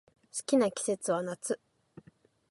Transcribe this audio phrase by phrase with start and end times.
[0.35, 1.59] 好きな季節は夏